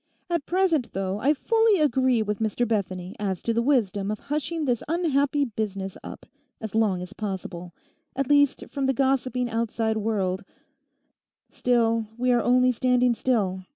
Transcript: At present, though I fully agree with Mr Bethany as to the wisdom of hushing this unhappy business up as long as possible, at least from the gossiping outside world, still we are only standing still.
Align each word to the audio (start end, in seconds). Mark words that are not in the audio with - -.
At 0.31 0.47
present, 0.47 0.93
though 0.93 1.19
I 1.19 1.35
fully 1.35 1.79
agree 1.79 2.23
with 2.23 2.39
Mr 2.39 2.67
Bethany 2.67 3.15
as 3.19 3.39
to 3.43 3.53
the 3.53 3.61
wisdom 3.61 4.09
of 4.09 4.17
hushing 4.17 4.65
this 4.65 4.81
unhappy 4.87 5.45
business 5.45 5.95
up 6.03 6.25
as 6.59 6.73
long 6.73 7.03
as 7.03 7.13
possible, 7.13 7.71
at 8.15 8.27
least 8.27 8.63
from 8.71 8.87
the 8.87 8.93
gossiping 8.93 9.47
outside 9.51 9.97
world, 9.97 10.43
still 11.51 12.07
we 12.17 12.31
are 12.31 12.41
only 12.41 12.71
standing 12.71 13.13
still. 13.13 13.61